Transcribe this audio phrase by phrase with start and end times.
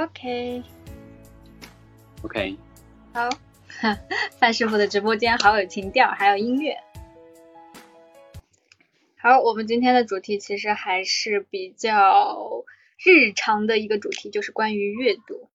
[0.00, 0.62] OK
[2.22, 2.56] OK，
[3.12, 3.28] 好，
[4.40, 6.78] 范师傅的直播间好有情调，还有音乐。
[9.18, 12.64] 好，我们今天的主题其实还是比较
[12.96, 15.50] 日常的一个主题，就是关于阅读。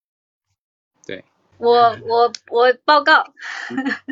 [1.07, 1.23] 对，
[1.57, 3.33] 我我我报告，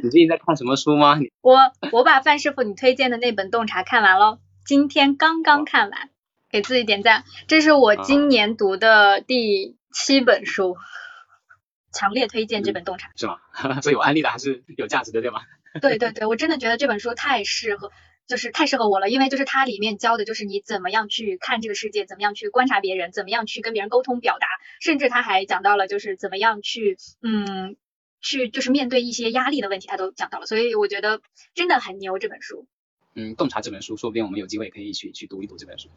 [0.01, 1.19] 你最近在看什么书吗？
[1.41, 1.59] 我
[1.91, 6.09] 我把范师傅你推荐的那本《洞察》看完喽，今天刚刚看完，
[6.49, 7.23] 给自己点赞。
[7.47, 10.75] 这是我今年读的第七本书，
[11.93, 13.09] 强烈推荐这本《洞察》。
[13.19, 13.39] 是吗？
[13.81, 15.41] 所以我安利的还是有价值的，对吗？
[15.81, 17.91] 对对对，我真的觉得这本书太适合。
[18.25, 24.47] 就是太适合我了，因为就是它里面教的就是你怎么样去看这个世界，怎么样去观察别人，怎么样去跟别人沟通表达，
[24.79, 27.75] 甚至他还讲到了就是怎么样去嗯
[28.21, 31.19] 去就是面对一些压力的问题，他都讲到了，所以我觉得
[31.53, 32.65] 真的很牛这本书。
[33.13, 35.89] 嗯，洞察这本书，说不定我们有机会可以一起去读一读这本书，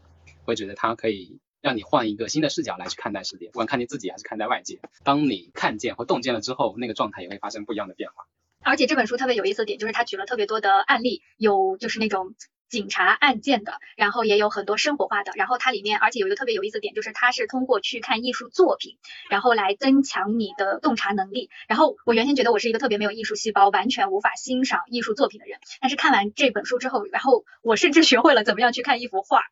[0.46, 4.80] 我觉得它可以让你换一个新的视角来去看待世界，不管看见自己还是看待外界。
[5.04, 8.26] 当你看见或洞见了之后，那个状态也会发生不一样的变化。
[8.62, 12.34] 而且这本书特别有意思的点就是他举了特别多的案例，有就是那种
[12.68, 18.98] 警察案件的，然后也有很多生活化的，然后它里面而且有一个特别有意思的点就是它是通过去看艺术作品，
[19.30, 21.48] 然后来增强你的洞察能力。
[21.68, 29.42] 然后我原先觉得我是一个特别没有艺术细胞，完全无法欣赏艺术作品的人，但是看完这本书之后，然后我甚至学会了怎么样去看一幅画。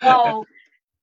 [0.00, 0.42] 哇！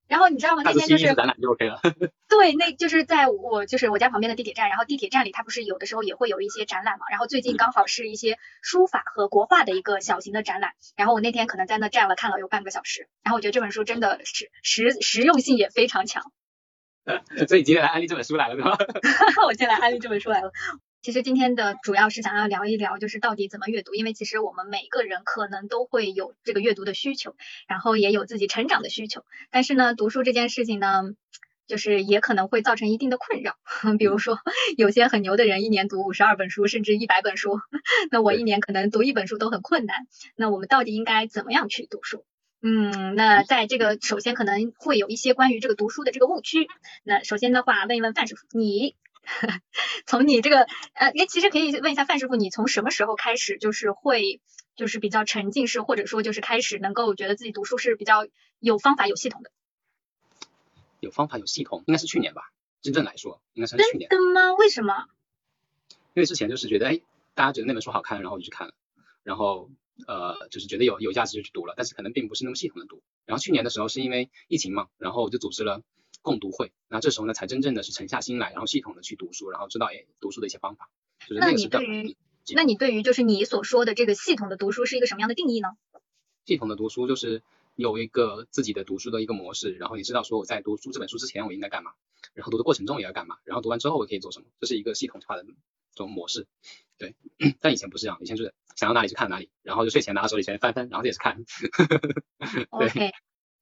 [0.07, 0.61] 然后你知道吗？
[0.63, 1.79] 那天就是展览就 OK 了。
[2.29, 7.05] 对，那就是在我就是我家旁边的地铁站，然后地铁站里它不是有的时候也会有一些展览嘛。
[7.09, 10.73] 然后最近刚好是一些书法和国画的一个小型的展览。
[10.95, 13.07] 然后我那天可能在那站了看了有半个小时。
[13.23, 16.31] 然后我觉得这本书真的是实实用性也非常强。
[17.47, 18.77] 所以今天来安利这本书来了，对吧？
[19.45, 20.51] 我今天来安利这本书来了。
[21.05, 27.35] 其实今天的主要是想要聊一聊，就是到底怎么阅读，因为其实我们每个人可能都会有这个阅读的需求，
[27.67, 29.23] 然后也有自己成长的需求。
[29.51, 31.03] 但是呢，读书这件事情呢，
[31.67, 33.55] 就是也可能会造成一定的困扰。
[33.99, 34.39] 比如说，
[34.77, 37.59] 有些很牛的人一年读五十二本书，甚至一百本书，
[38.09, 40.07] 那我一年可能读一本书都很困难。
[40.35, 42.25] 那我们到底应该怎么样去读书？
[42.63, 46.67] 嗯，那在这个首先可能会有一些关于这个读书的这个误区。
[47.03, 48.95] 那首先的话，问一问范师傅，你。
[50.06, 50.62] 从你这个
[50.94, 54.41] 呃，哎，其实可以问一下范师傅，你从什么时候开始就是会
[54.75, 58.28] 就是比较沉浸式，或者说就是开始能够觉得自己读书是比较
[58.59, 59.52] 有方法、有系统的？
[61.00, 62.52] 有方法、有系统，应该是去年吧。
[62.81, 64.09] 真正来说，应该是去年。
[64.09, 64.53] 真的吗？
[64.53, 65.06] 为什么？
[66.13, 67.02] 因为之前就是觉得，哎，
[67.34, 68.74] 大家觉得那本书好看，然后我就去看了，
[69.24, 69.69] 然后
[70.07, 73.02] 呃，就是觉得有有价值就去读了，但是可能并不是那么系统的读。
[73.25, 75.81] 然后去年的时候是因为疫情嘛，然后我就组织了。
[76.25, 80.90] 共读会，那这时候呢，才真正的是沉下心来，然后系统的去读书，然后知道哎读书的一些方法。
[81.28, 82.18] 就是那你对于，
[82.56, 85.69] 那你对于就是你所说的这个系统的读书是一个什么样的定义呢？
[86.46, 87.44] 系统的读书就是
[87.75, 91.94] 有一个自己的读书的一个模式，然后你知道说我在读书这本书之前我应该干嘛，
[92.34, 95.53] 然后读的过程中也要干嘛，然后读完之后我可以做什么，这是一个系统化的这
[95.94, 96.47] 种模式。
[96.97, 97.16] 对，
[97.62, 101.44] 但以前不是这样，以前就是想到哪里就看哪里，然后就睡前拿到手里先翻翻，然后也是看。
[102.72, 103.12] OK。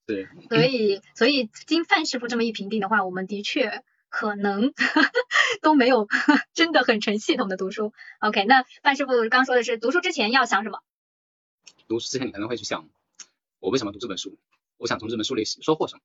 [0.05, 4.73] 对，所以所以经范师傅这么一评定的话，我们的确可能
[5.61, 6.07] 都没有
[6.53, 7.93] 真的很成系统的读书。
[8.19, 10.79] OK，那范师傅刚说的是读书之前要想什么？
[11.87, 12.89] 读书之前你可能会去想，
[13.59, 14.37] 我为什么读这本书？
[14.77, 16.01] 我想从这本书里收获什么？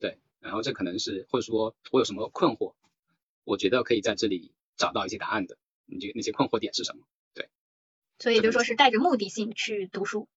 [0.00, 2.74] 对，然后这可能是或者说我有什么困惑？
[3.44, 5.56] 我觉得可以在这里找到一些答案的。
[5.86, 7.04] 你觉得那些困惑点是什么？
[7.34, 7.48] 对，
[8.18, 10.28] 所以就说是带着目的性去读书。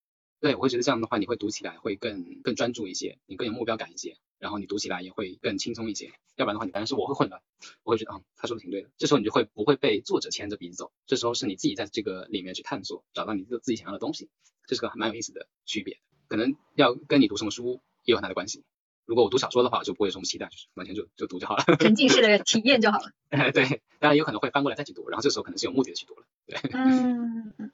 [0.42, 6.12] 对，我会觉得这样的话，你会读起来会更更专注一些，你更有目标感一些，然后你读起来也会更轻松一些。
[6.34, 7.40] 要不然的话，你反正是我会混乱，
[7.84, 8.90] 我会觉得啊，他说的挺对的。
[8.98, 14.30] 这时候你就会不会被作者牵着鼻子走，这时候是你自己在这个里面去探索，找到你自自己想要的东西，
[14.66, 16.00] 这是个蛮有意思的区别。
[16.26, 18.64] 可能要跟你读什么书也有很大的关系。
[19.04, 23.12] 如果我读小说的话，就不会有什么期待，就是完全就就读就好了，沉浸式的体验就好了。
[23.52, 26.24] 对，当然有可能会翻过来再去读，然后这时候可能是有目的的去读了。
[26.46, 27.70] 对，嗯。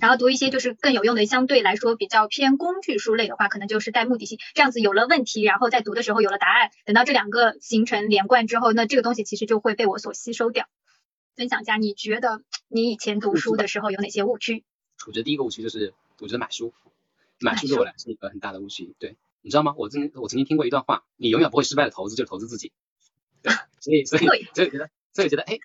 [0.00, 10.66] 然后读一些就是更有用的，相对来说比较偏工具书类的话，可能就是带目的性，这样子有了问题，然后在读的时候有了答案，等到这两个形成连贯之后，那这个东西其实就会被我所吸收掉。
[11.36, 14.64] 分享一下，你觉得你以前读书的时候有哪些误区？
[15.06, 16.72] 我觉得第一个误区就是，我觉得买书，
[17.38, 18.94] 买书对我来说是一个很大的误区。
[18.98, 19.74] 对，你知道吗？
[19.76, 22.72] 我曾我曾经听过一段话，你永远不会失败的投资就是投资自己。
[23.42, 24.24] 对，所以所以
[24.54, 25.58] 所以觉得所以觉得哎。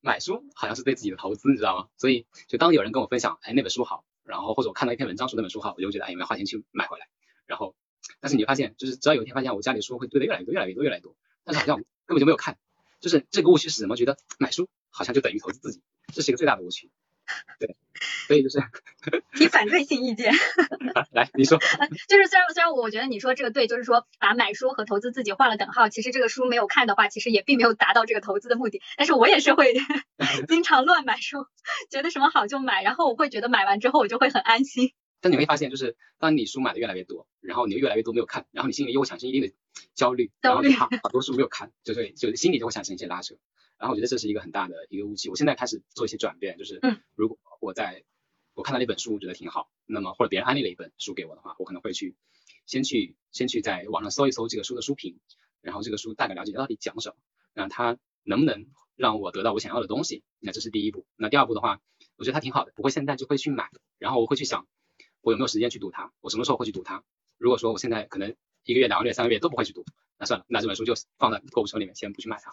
[0.00, 1.88] 买书好像是对自己的投资，你知道吗？
[1.96, 7.06] 所以就当有人跟我分享，哎，那本书好，然后或者我看到一篇文章说那本书好，我就觉得哎，有没有花钱去买回来？
[7.46, 7.74] 然后，
[8.20, 12.58] 但是你会发现，就是只要有一天发现我家里书会堆的越来越多，越来越多，越来越多，但是好像根本就没有看，
[13.00, 13.96] 就是这个误区是什么？
[13.96, 15.82] 觉得买书好像就等于投资自己，
[16.12, 16.90] 这是一个最大的误区。
[17.58, 17.76] 对，
[18.26, 18.58] 所以就是
[19.34, 20.32] 提反对性意见。
[21.12, 21.58] 来，你说。
[22.08, 28.80] 就是虽然虽然我觉得你说这个对，就是说把买书和投资自己画了等号，其实这个书没有看的话，其实也并没有达到这个投资的目的。
[28.96, 29.74] 但是我也是会
[30.48, 31.46] 经常乱买书，
[31.90, 34.92] 觉得什么好就买，然后我会觉得买完之后我就会很安心。
[35.20, 39.52] 但你会发现，就是当你书买的越来越多，然后你越来越多没有看，然后你心里又会产生一定的
[39.94, 43.34] 焦虑，然后你怕好多书没有看，就会就心里就会产生一些拉扯。
[43.78, 45.30] 然后我觉得这是一个很大的一个误区。
[45.30, 46.80] 我现在开始做一些转变，就是
[47.14, 48.04] 如果我在
[48.54, 52.16] 我看到那本书，我觉得挺好，那么或者别人安利了一本书给我的话，我可能会去
[52.66, 55.20] 先去先去在网上搜一搜这个书的书评，
[55.60, 57.16] 然后这个书大概了解到底讲什么，
[57.54, 58.66] 那它能不能
[58.96, 60.24] 让我得到我想要的东西？
[60.40, 61.06] 那这是第一步。
[61.16, 61.80] 那第二步的话，
[62.16, 64.66] 我觉得它挺好的，不会现在就会去买，然后我会去想
[65.20, 67.04] 我有没有时间去读它，我什么时候会去读它？
[67.36, 68.34] 如果说我现在可能
[68.64, 69.84] 一个月、两个月、三个月都不会去读，
[70.18, 72.50] 那算了，那这本书就放在购物车里面，先不去买它。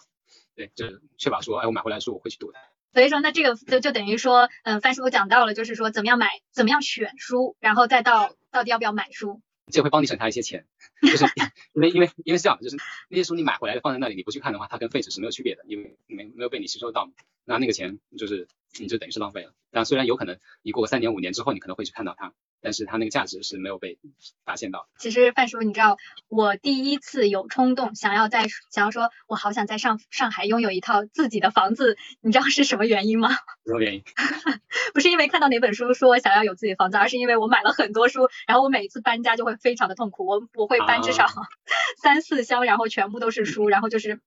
[0.56, 2.58] 对，就是确保说，哎，我买回来的书我会去读的。
[2.92, 9.42] 所以说，那这个就就等于说，嗯，范师傅讲到了，就是说怎么样买，怎么样选书，然后再到到底要不要买书。
[9.70, 10.64] 这会帮你省下一些钱，
[11.02, 11.24] 就是
[11.74, 12.76] 因为因为因为是这样，就是
[13.10, 17.10] 那些书你买回来放在那里，你不去看的话，它跟废纸是没有区别的，因为没没有被你吸收到，
[17.44, 18.48] 那那个钱就是
[18.78, 19.52] 你就等于是浪费了。
[19.70, 22.32] 但虽然有可能你过个三年五年之后，你可能会去看到它。
[22.66, 23.96] 但是它那个价值是没有被
[24.44, 24.88] 发现到。
[24.98, 33.28] 其实范叔，你知道我第一次有冲动想要在想要说，我好想在上上海拥有一套自己的房子，你知道是什么原因吗？
[33.66, 34.02] 什么原因？
[34.92, 40.26] 不是因为看到哪本书说想要有自己的房子，而是因为我买了很多书，然后我每一次搬家就会非常的痛苦。
[40.26, 41.26] 我我会搬至少
[42.02, 44.20] 三四箱，然后全部都是书，然后就是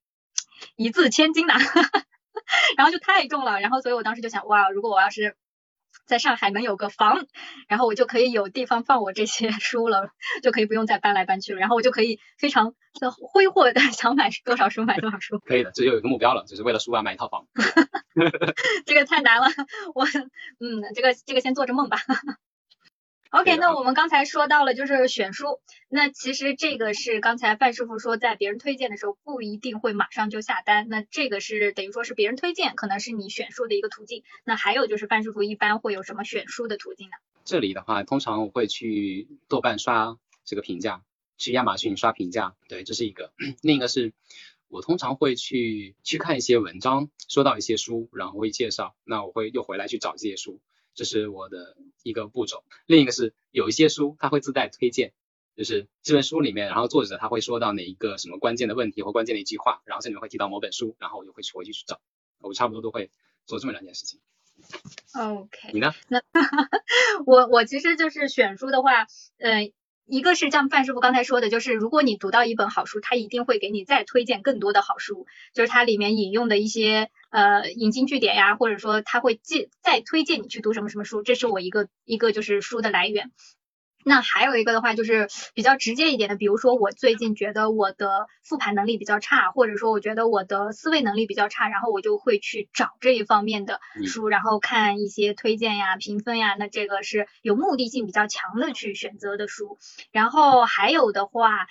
[0.78, 1.56] 一字千金呐，
[2.78, 3.60] 然后就太重了。
[3.60, 5.36] 然后所以我当时就想，哇，如果我要是
[6.10, 7.26] 在上海能有个房，
[7.70, 10.10] 然后我就可以有地方放我这些 书了，
[10.42, 12.74] 就可以不用再搬来搬去了，然后我就可以非常
[13.22, 15.40] 挥霍的 想买多少书买多少书。
[15.40, 17.46] 可以的，这就有一个目标了，就是为了书啊买一套房。
[18.88, 19.48] 这个太难了，
[19.94, 20.04] 我
[20.60, 22.00] 嗯，这个这个先做着梦吧。
[23.32, 34.24] OK，那我们刚才说到了就是选书，那其实这个是刚才范师傅说，在别人推荐的时候不一定会马上就下单，那这个是等于说是别人推荐，可能是你选书的一个途径。
[34.44, 37.18] 那还有就是范师傅一般会有什么选书的途径呢？
[37.46, 41.04] 这里的话，通常我会去豆瓣刷这个评价，
[41.38, 43.32] 去亚马逊刷评价，对，这是一个。
[43.62, 44.12] 另一个是
[44.70, 50.60] 我通常会去去看一些文章，说到一些书，然后会介绍，那我会又回来去找这些书。
[51.00, 55.14] 这是我的一个步骤，另一个是有一些书它会自带推荐，
[55.56, 62.02] 就是这本书里面，然后作者他会说到哪一个什么关键的问题或关键的一句话，然后这里面会提到某本书，然后我就会去回去去找，
[62.42, 63.12] 我差不多都会
[63.46, 64.20] 做这么两件事情。
[65.14, 65.94] OK，你呢？
[66.10, 66.22] 那
[67.26, 69.08] 我我其实就是选书的话，
[69.38, 69.72] 嗯。
[70.10, 83.32] 一个是像范师傅刚才说的，就是如果你读到一本好书，他一定会给你再推荐更多的好书，就是它里面引用的一些呃引经据典呀，或者说他会介再推荐你去读什么什么书，这是我一个一个就是书的来源。
[84.10, 99.78] 那还有一个的话，就是比较直接一点的，比如说我最近觉得我的复盘能力比较差，或者说我觉得我的思维能力比较差，然后我就会去找这一方面的书，然后看一些推荐呀、评分呀，那这个是有目的性比较强的去选择的书。
[100.12, 101.68] 然后还有的话，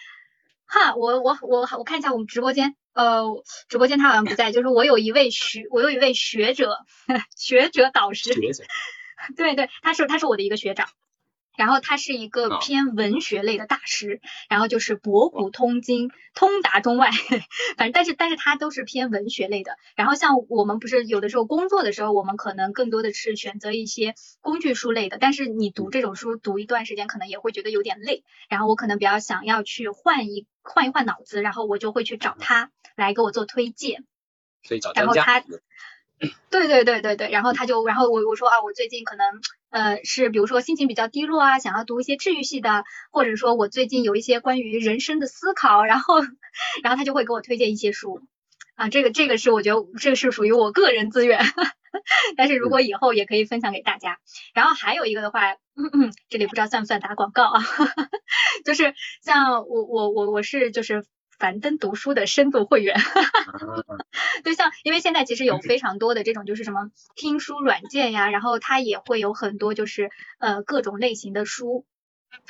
[0.64, 3.24] 哈，我我我我看一下我们直播间，呃，
[3.68, 6.78] 直播间他好像不在，就是我有一位学，我有一位学者，
[7.36, 8.30] 学者导师，
[9.36, 10.86] 对对，他是他是我的一个学长。
[11.58, 17.10] 然后他是一个偏文学类的大师，然后就是博古通今，通达中外，
[17.76, 19.76] 反正但是但是他都是偏文学类的。
[19.96, 28.22] 然后像我们不是有的时候工作的时候，我们可能更多的是选择一些工具书类的，但是你读这种书读一段时间，可能也会觉得有点累。
[28.48, 34.04] 然后我可能比较想要去换一换一换脑子，然后我就会去找他来给我做推荐。
[34.62, 35.24] 所以找专家。
[36.50, 39.26] 对对对对对，然后他就，然后我我说啊，我最近可能
[39.70, 46.20] 呃是比如说心情比较低落啊，想要读一些治愈系的，或者说我最近有一些关于人生的思考，然后
[46.82, 48.20] 然后他就会给我推荐一些书
[48.74, 51.40] 啊，这个这个是我觉得这个是属于我个人资源，
[52.36, 54.18] 但是如果以后也可以分享给大家。
[54.54, 55.54] 然后还有一个的话，
[56.28, 57.62] 这里不知道算不算打广告啊，
[58.64, 61.04] 就是像我我我我是就是。
[61.38, 62.96] 樊登读书的深度会员，
[64.44, 71.86] 就像因为现在其实有非常多的这种就是什么听书软件呀，然后它也会有很多就是呃各种类型的书，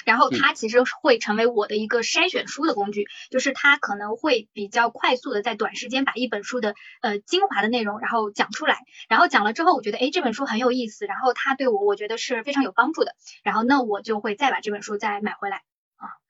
[0.05, 8.79] 然后它其实会成为我的一个筛选书的工具，就是它可能会比较快速的在短时间把一本书的呃精华的内容然后讲出来，
[9.09, 15.59] 然后讲了之后我觉得哎这本书很有意思，然后它对我我觉得是非常有帮助的，然后那我就会再把这本书再买回来。
[15.59, 15.78] 啊，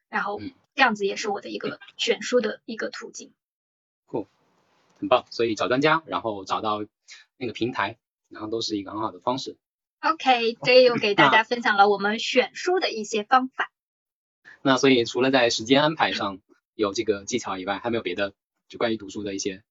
[0.08, 0.40] 然后。
[0.74, 3.32] 这样子也是我的一个选书的一个途径。
[4.06, 4.28] 酷，
[5.00, 5.26] 很棒。
[5.28, 6.86] 所以找专家，然后找到
[7.36, 7.98] 那个平台，
[8.28, 9.56] 然后都是一个很好的方式。
[9.98, 13.72] OK，这又给大家分享了我们选书的一些方法。
[14.62, 16.38] 那所以除了在时间安排上
[16.76, 18.32] 有这个技巧以外，还没有别的
[18.68, 19.64] 就关于读书的一些。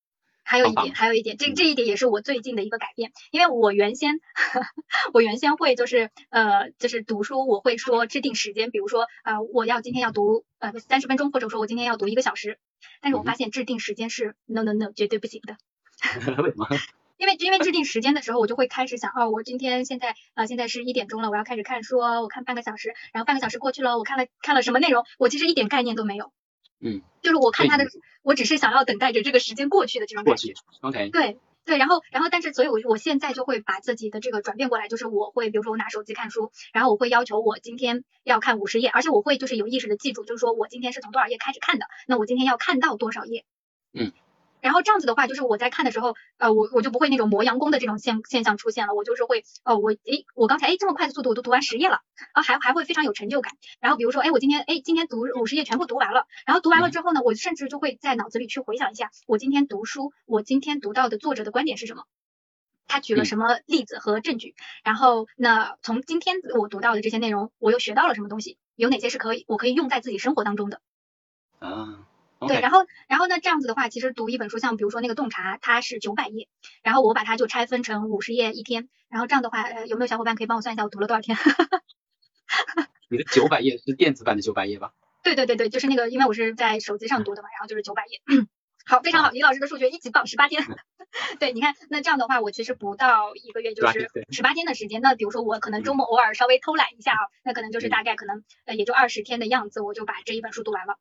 [0.48, 4.18] 还有一点，还有一点，这这一点也是我最近的一个改变，因为我原先
[5.12, 12.58] 我原先会就是呃就是读书，我会说制定时间，比如说呃我要今天要读呃三十分钟，或者说我今天要读一个小时，
[13.02, 15.58] 但是我发现制定时间是 no no no 绝对不行的。
[16.42, 16.66] 为什么？
[17.18, 26.32] 因为因为制定时间的时候，我就会开始想，哦，我今天现在啊现在是一点钟了，我要开始看书，我看半个小时，然后半个小时过去了，我看了看了什么内容，我其实一点概念都没有。
[26.80, 27.84] 嗯，就是我看他的，
[28.22, 30.54] 我只是想要等待着这个时间过去的这种感觉。
[30.80, 31.10] OK。
[31.10, 43.44] 对对，然后然后但是所以，我我现在就会把自己的这个转变过来，就是我会比如说我拿手机看书，然后我会要求我今天要看五十页，而且我会就是有意识的记住，就是说我今天是从多少页开始看的，那我今天要看到多少页。
[43.92, 44.12] 嗯。
[44.60, 52.00] 然后这样子的话，就是我在看的时候，呃，我我就不会那种磨洋工的这种现现象出现了，我就是会，哦，我，诶，我刚才，诶，这么快的速度我都读完十页了，
[52.32, 53.52] 啊，还还会非常有成就感。
[53.80, 62.04] 然后比如说，诶，我今天，诶，今天读五十页全部读完了，然后读完了之后呢，我甚至就会在脑子里去回想一下，我今天读书，我今天读到的作者的观点是什么，
[62.88, 70.80] 他举了什么例子和证据，然后那从今天我读到的这些内容，我又学到了什么东西，有哪些是可以我可以用在自己生活当中的。
[71.60, 72.07] 啊。
[72.46, 76.46] 对，然后，然后呢，这样子的话，其实读一本书，像比如说那个洞察，它是九百页，
[76.82, 81.36] 然后我把它就拆分成五十页一天，然后这样的话，呃，有没有小伙伴可以帮我算一下我读了多少天？
[83.10, 84.92] 你的九百页是电子版的九百页吧？
[85.22, 88.20] 对对对对，就是那个，因为我是在手机上读的嘛，然后就是九百页。
[88.86, 90.64] 好，非常好，李老师的数学一级棒，十八天。
[91.40, 95.02] 对，你看，那这样的话，我其实不到一个月就是十八天的时间。
[95.02, 100.98] 那比如说我可能周末偶尔稍微偷懒一下啊，那可能就是大概可能呃也就二十天的样子，我就把这一本书读完了。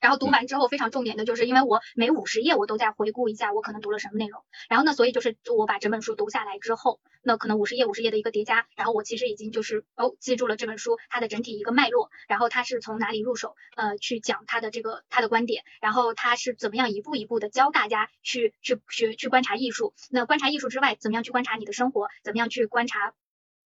[0.00, 4.42] 然后读完之后，非常重点的就是，因为我每五十页我都在回顾一下我可能读了什么内容。
[4.68, 19.92] 然后呢，所以就是我把整本书读下来之后，那可能五十页五十页的一个叠加，然后我其实已经就是哦记住了这本书它的整体一个脉络，然后它是从哪里入手，呃，去讲它的这个它的观点，然后它是怎么样一步一步的教大家去去学去观察艺术。
[20.10, 22.08] 那观察艺术之外，怎么样去观察你的生活？
[22.24, 23.12] 怎么样去观察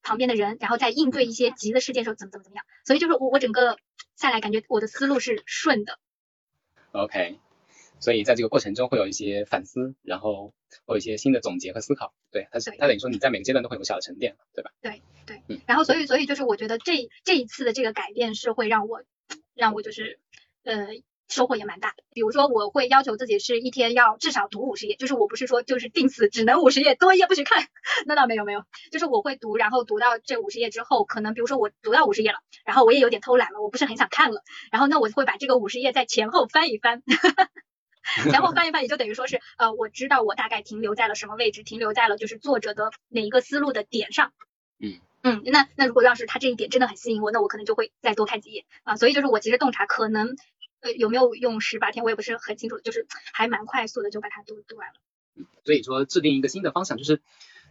[0.02, 0.56] 旁边的人？
[0.58, 2.64] 然后在应对一些急的事件时候怎么怎么怎么样？
[2.84, 3.78] 所以就是我我整个
[4.16, 5.98] 下来感觉我的思路是顺的。
[6.94, 7.38] OK，
[7.98, 10.54] 所以在这个过程中会有一些反思，然后
[10.86, 12.14] 会有一些新的总结和思考。
[12.30, 14.70] 对，它是它等于说你在每个阶段都会有小的沉淀，对吧？
[14.80, 15.60] 对对，嗯。
[15.66, 19.02] 然后所以所以就是我觉得这这一次的这个改变是会让我
[19.54, 20.20] 让我就是
[20.62, 20.88] 呃
[21.28, 22.04] 收获也蛮大的。
[22.12, 27.66] 比如说我会要求自己是一天要至少读五十页，就是我不是说就是定死只能五十页，多一页不许看。
[28.07, 32.38] 那倒没有没有，就是我会读，然后读到这五十页之后，可能比如说我读到五十页了。
[32.64, 34.43] 然后我也有点偷懒了，我不是很想看了。
[34.71, 37.02] 然后那我会把这个五十页在前后翻一翻，
[38.31, 44.33] 前后翻一翻，也就等于说是呃，我知道我大概停留在了什么位置，停留在了就是作者的哪一个思路的点上。
[44.78, 48.97] 嗯嗯，那那如果要是他这一点真的很吸引我，那我可能就会再多看几页啊。
[48.97, 50.37] 所以就是我其实洞察可能
[50.84, 54.94] 呃有没有用十八天，我也不是很清楚，就是还蛮快速的就把它读读完了。
[55.36, 57.20] 嗯，所以说制定一个新的方向就是。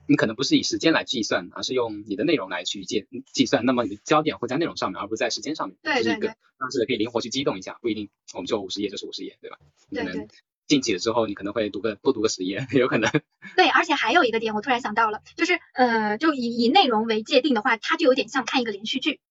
[0.05, 3.63] 你可能不是以时间来计算，而是用你的内容来去计计算。
[3.63, 5.77] 那么你的焦点会在内容上面，而不是在时间上面。
[5.81, 6.33] 对对对。
[6.59, 9.57] 但是可以灵活去机动一下，不一定我们就五十页就是五十页，对吧？
[9.91, 10.27] 对对。
[10.67, 13.09] 进去了之后，你可能会读个多读个十页， 有可能。
[13.55, 19.21] 对，而且还有一个点，我突然想到了，就是呃，就以以内容为界定的话，它就有点像看一个连续剧。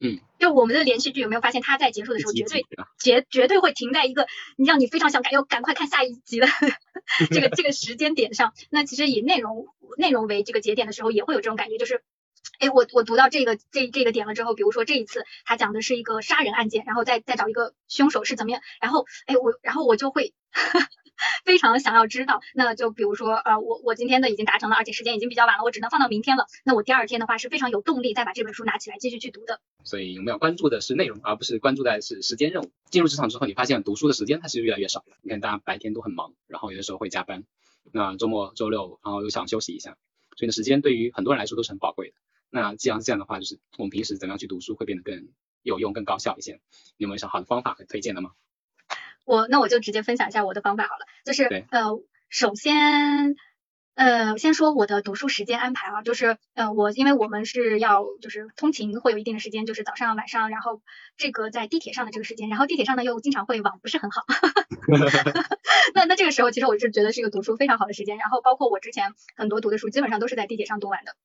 [0.00, 0.20] 嗯。
[0.38, 2.64] 就我们的连续剧有没有发现，它在结束的时候绝对
[2.98, 4.26] 绝绝对会停在一个
[4.56, 6.46] 你让你非常想赶要赶快看下一集的
[7.30, 8.52] 这个这个时间点上。
[8.70, 9.66] 那其实以内容。
[9.96, 12.02] 内容为这个节点的时候，也会有这种感觉，就是，
[12.60, 20.34] 哎，我我读到这个这这个点了之后，比如说这一次他讲的是一个杀人案件，然后再再找一个凶手是怎么样，然后，哎，我然后我就会
[21.44, 29.60] 非常想要知道，那就比如说，呃，我我今天的已经达成了，而且时间已经比较晚了，我只能放到明天了，那我第二天的话是非常有动力再把这本书拿起来继续去读的。
[29.84, 32.70] 所以我们要关注的是内容，而不是关注的是时间任务。
[32.90, 35.16] 进入职场之后，你发现读书的时间它其实越来越少了。
[35.22, 37.44] 你看大家白天都很忙，然后有的时候会加班。
[37.90, 39.96] 那周末、周六，然后又想休息一下，
[40.36, 42.14] 所以呢，时间对于很多人来说都是很宝贵的。
[42.50, 45.28] 那既然是这样的话，就是我们平时怎么样去读书会变得更
[45.62, 46.60] 有用、更高效一些？
[46.98, 48.32] 你有没有什么好的方法和推荐的吗？
[49.28, 53.36] 我那我就直接分享一下我的方法好了，就是呃，首先。
[53.98, 60.80] 呃，先说我的读书时间安排啊，就是呃，我因为我们是要就是通勤会有一定的时间，就是早上晚上，然后
[61.16, 64.22] 这个在地铁上的这个时间，然后地铁上呢又经常会网不是很好，
[65.94, 71.16] 那那这个时候其实我是觉得是一个读书非常好的时间，然后包括我之前很多读的书基本上都是在地铁上读完的，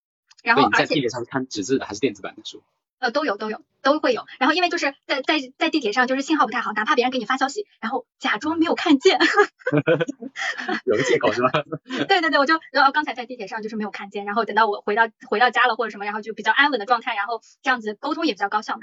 [0.41, 2.63] 然后而且在地铁上看纸质的还是电子版的书？
[3.03, 4.23] 呃，都有都有都会有。
[4.39, 9.19] 然后因为就是在在在地铁上就是信号不太好，哪怕别人给你发消息，然后假装没有看见。
[10.85, 11.49] 有个借口是吧？
[12.07, 18.81] 对对对，我就然后刚才在地铁上就是没有看见，然后等到我回到回到家了或者什么，然后就比较安稳的状态，然后这样子沟通也比较高效嘛。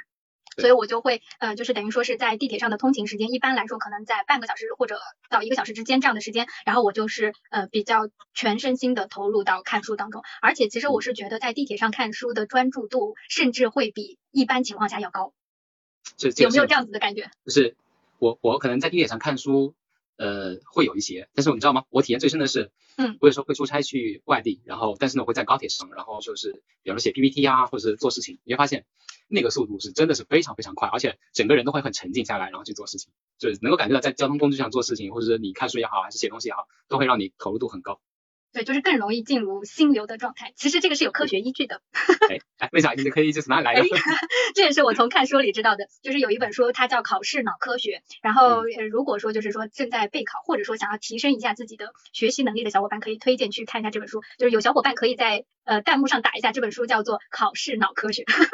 [0.60, 15.32] 所以我就会呃，就是等于说是在地铁上的通勤时间，一般来说可能在半个小时或者到一个小时之间这样的时间，然后我就是呃比较全身心的投入到看书当中，而且其实我是觉得在地铁上看书的专注度甚至会比一般情况下要高，
[16.44, 17.30] 有没有这样子的感觉？
[17.44, 17.76] 就是
[18.18, 19.74] 我我可能在地铁上看书
[20.20, 21.84] 呃会有一些，但是你知道吗？
[21.88, 28.84] 我体验最深的是，嗯，我有时候会出差去外地，然后但是呢我会在高铁上，然后就是比如说写 PPT 啊，或者是做事情，你会发现。
[29.32, 38.00] 那个速度是真的是非常非常快，而且整个人都会很沉静下来，然后去做事情，就是能够感觉到在交通工具上做事情，或者是你看书也好，还是写东西也好，都会让你投入度很高。
[38.52, 40.52] 对，就是更容易进入心流的状态。
[40.56, 41.82] 其实这个是有科学依据的。
[42.58, 43.82] 哎，为啥你的科学依据是哪里来的？
[44.54, 45.86] 这也是我从看书里知道的。
[46.02, 48.02] 就是有一本书，它叫《考试脑科学》。
[48.22, 54.22] 然后如果说就是说正在备考，或者说想要提升一下自己的学习能力的小伙伴，可以推荐去看一下这本书。
[54.38, 58.24] 就是有小伙伴可以在呃弹幕上打一下这本书，叫做《考试脑科学》。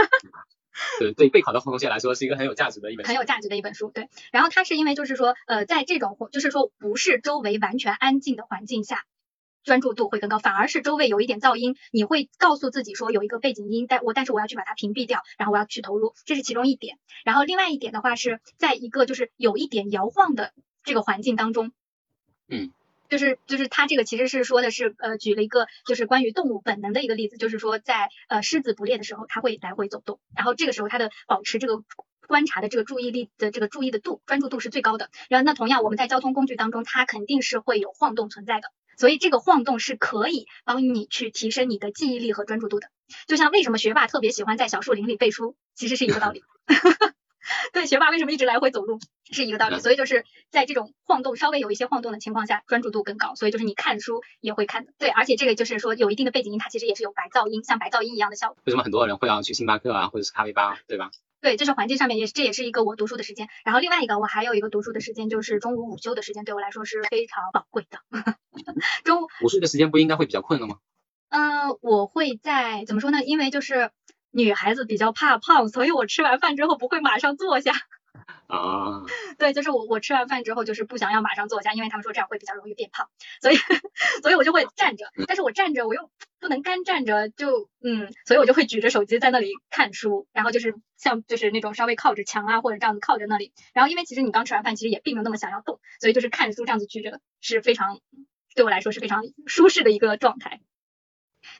[0.99, 3.91] 对对，备考的同学来说是一个很有价值的一本，很有价值的一本书。
[3.91, 9.05] 对，然后它是因为就是说，呃，在这种就是说不是周围完全安静的环境下，
[9.66, 16.96] 专注度会更高，反而是周围有一点噪音，你会告诉自己说有一个背景音，但我但是我要去把它屏蔽掉，然后我要去投入，这是其中一点。
[17.25, 20.52] 然后另外一点的话是在一个就是有一点摇晃的
[20.85, 21.73] 这个环境当中，
[22.49, 22.73] 嗯。
[23.08, 31.85] 就是就是他这个其实是说的是呃举了一个就是关于动物本能的一个例子，就是说在呃狮子捕猎的时候，它会来回走动，然后这个时候它的保持这个
[32.26, 35.08] 观察的这个注意力的这个注意的度专注度是最高的。
[35.28, 42.88] 然后那同样我们在交通工具当中，它肯定是会有晃动存在的，所以这个晃动是可以帮你去提升你的记忆力和专注度的。
[43.29, 46.43] 就像为什么学霸特别喜欢在小树林里背书，其实是一个道理。
[47.73, 48.99] 对，学霸为什么一直来回走路
[49.31, 54.93] 是一个道理，所以就是在这种晃动稍微有一些晃动的情况下，专注度更高，所以就是你看书也会看的。
[54.99, 58.57] 对，而且这个就是说有一定的背景音，它其实也是有白噪音，像白噪音一样的效果。
[58.65, 61.12] 为什么很多人会要去星巴克啊，或者是咖啡吧，对吧？
[61.40, 63.49] 对，这是环境上面也这也是一个我读书的时间。
[63.64, 67.99] 然后另外一个我还有一个读书的时间，就是中午午休的时间，对我来说是非常宝贵的。
[69.05, 70.79] 中午午睡的时间不应该会比较困了吗？
[71.29, 73.22] 嗯，我会在怎么说呢？
[73.25, 73.90] 因为就是
[74.31, 77.72] 女孩子比较怕胖，所以我吃完饭之后不会马上坐下。
[78.49, 79.03] 啊，
[79.39, 83.09] 对，就是我我吃完饭之后就是不想要马上坐下，因为他们说这样会比较容易变胖，
[83.41, 83.57] 所以
[84.23, 86.11] 所以我就会站着，但是我站着我又
[86.41, 98.01] 不能干站着，就嗯，所以我就会举着手机在那里看书，然后就是像就是那种稍微靠着墙啊或者这样子靠着那里，然后因为其实你刚吃完饭其实也并没有那么想要动，所以就是看书这样子举着是非常
[98.55, 100.61] 对我来说是非常舒适的一个状态。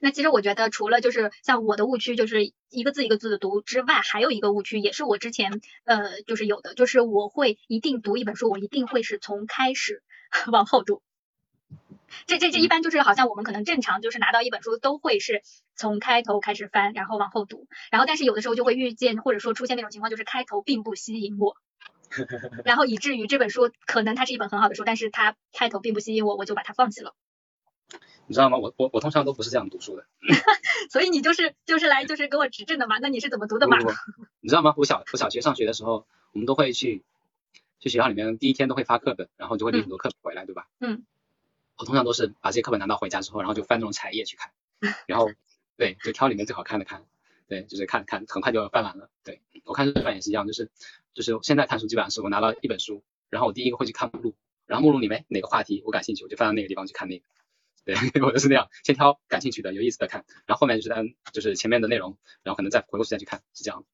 [0.01, 10.03] 那其实我觉得，除了就是像我的误区，就是一个字一个字的读之外，还有一个误区，也是我之前呃就是有的，就是我会一定读一本书，我一定会是从开始
[10.53, 11.03] 往后读。
[12.27, 15.43] 这这这一般就是好像我们可能正常就是拿到一本书都会是
[15.75, 21.57] 从开头开始翻，然后往后读，然后但是有的时候就会遇见或者说出现那种情况，就是开头并不吸引我，
[22.65, 27.15] 然后以至于这本书可能它是一本很好的书，但是它开头并不吸引我，我就把它放弃了。
[28.27, 28.59] 你知道吗？
[28.59, 30.05] 我我我通常都不是这样读书的，
[30.91, 32.99] 所以你就是就是来就是给我指正的嘛？
[33.01, 33.79] 那你是怎么读的嘛？
[34.41, 34.75] 你知道吗？
[34.77, 37.03] 我小我小学上学的时候，我们都会去
[37.79, 40.69] 去学校里面第一天都会发课本，然后就会领很多课本回来，对吧？
[40.81, 41.05] 嗯。
[41.79, 44.51] 我通常都是把这些课本拿到回家之后，然后就翻那种彩页去看，
[45.07, 45.31] 然后
[45.77, 47.05] 对，就挑里面最好看的看，
[47.49, 49.11] 对，就是看看很快就翻完了。
[49.25, 50.71] 对我看日本也是一样，就是
[51.13, 54.35] 就是现在看书基本上是我拿到一本书，然后我第一个会去看目录，
[54.65, 57.25] 然后目录里面哪个话题我感兴趣，我就翻到那个地方去看那个。
[57.87, 63.87] 对， 我就是那样，先挑感兴趣的、有意思的看，然后后面就是按就是前面的内容，然后可能再回过去再去看，是这样。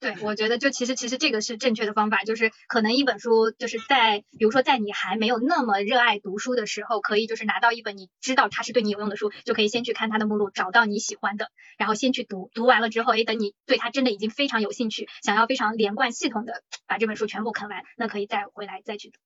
[0.00, 19.20] 对，我觉得就其实其实这个是正确的方法，就是可能一本书就是在比如说在你还没有那么热爱读书的时候，可以就是拿到一本你知道它是对你有用的书，就可以先去看它的目录，找到你喜欢的，然后先去读，读完了之后，哎，等你对它真的已经非常有兴趣，想要非常连贯系统的把这本书全部啃完，那可以再回来再去读。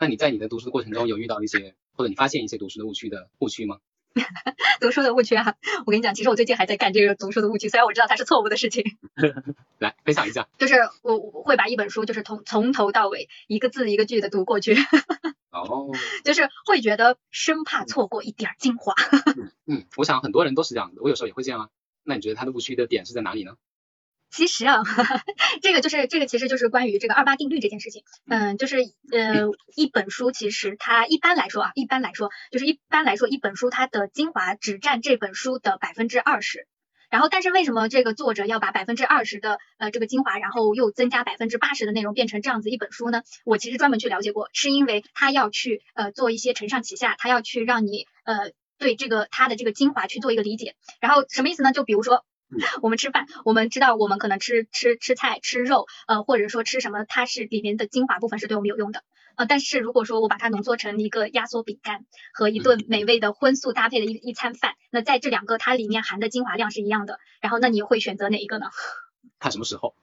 [0.00, 1.76] 那你在你的读书的过程中有遇到一些？
[1.94, 3.78] 或者你发现一些读书的误区的误区吗？
[4.80, 8.84] 读书的误区啊，我跟你讲，其实我最近还在干这个读书的误区，虽然我知道它是错误的事情。
[9.78, 10.48] 来分享一下。
[10.56, 14.76] 就是我我会把一本书就是从从头到尾一个字一个句的读过去。
[15.50, 15.90] 哦。
[16.22, 18.94] 就是会觉得生怕错过一点精华。
[19.66, 21.68] 嗯，我想很多人都是这样的，我有时候也会这样啊。
[22.04, 23.56] 那你觉得它的误区的点是在哪里呢？
[24.34, 24.82] 其实啊，
[25.62, 28.02] 这个就是这个，其实就是关于这个二八定律这件事情。
[28.26, 28.78] 嗯，就是
[29.12, 36.66] 呃，一本书其实它一般来说啊，一般来说就是一般来说一本书它的精华只占这本书的百分之二十。
[37.10, 43.22] 然后但是为什么这个作者要把百分之二十的呃这个精华，然后又增加百分之八十的内容变成这样子一本书呢？
[43.44, 50.74] 我其实专门去了解过，是因为他要去呃做一些承上启下，他要去让你呃对这个他的这个精华去做一个理解。
[51.00, 51.70] 然后什么意思呢？
[51.70, 52.24] 就比如说。
[52.82, 59.02] 我们吃饭，我们知道我们可能吃吃吃菜吃肉，呃，或者说吃什么，它是里面的精华部分是对我们有用的，
[59.36, 68.66] 呃，但是如果说我把它浓缩成一个压缩饼干和一顿美味的荤素搭配的一一餐饭，那在这两个它里面含的精华量是一样的，然后那你会选择哪一个呢？
[69.40, 69.94] 看什么时候？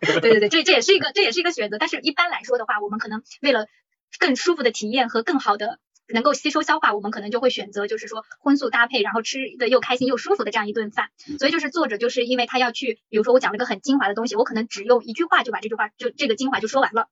[0.00, 3.66] 对对对，这这也是一个这也是一个选择，但是一般来说的话，我们可能为了
[4.18, 5.78] 更舒服的体验和更好的。
[6.14, 11.08] 能够吸收消化，我们可能就会选择就是说荤素搭配，然后吃的又开心又舒服的这样一顿饭。
[11.38, 17.08] 所以就是作者就是因为他要去，比如说我讲了个很精华的东西，我可能只用一句话就把这句话就这个精华就说完了。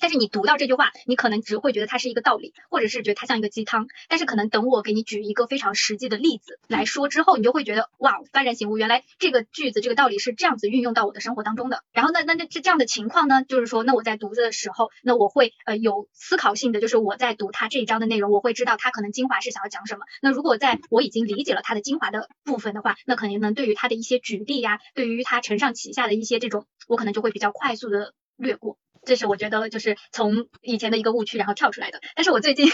[0.00, 3.88] 但是你读到这句话，你可能只会觉得它是一个道理，或者是觉得它像一个鸡汤。
[4.08, 11.82] 但是可能等我给你举一个非常实际的例子来说之后，你就会觉得哇，幡然醒悟，原来这个句子这个道理是这样子运用到我的生活当中的。
[11.92, 20.00] 然后那那那这这样的情况呢，就是说那我在读的时候，那我会呃有思考性的，就是我在读它这一章的内容，我会知道它可能精华是想要讲什么。
[20.22, 28.78] 那如果在我已经理解了它的精华的部分的话，那可能能对于它的一些举例呀，对于它承上启下的一些这种，我可能就会比较快速的略过。
[29.08, 32.70] 这是我觉得就是从以前的一个误区然后跳出来的，但是我最近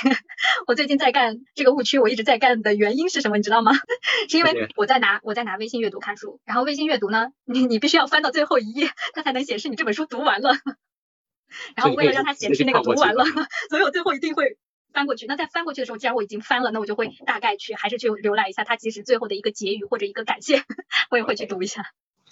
[0.67, 3.71] 我最近在干这个误区，我一直在干的原因是什么，你知道吗？
[4.29, 10.55] 是因为我在拿我在拿微信阅读看书，然后微信阅读呢，你你必须要翻到最后一页，它才能显示你这本书读完了。
[11.77, 13.25] 然后为了让它显示那个读完了，
[13.71, 14.59] 所以我最后一定会
[14.93, 15.27] 翻过去。
[15.27, 20.65] 那在翻过去的时候，既然我已经翻了，那我就会大概去还是去浏览一下它其实最后的一个结语或者一个感谢，
[21.13, 21.85] 我也会去读一下。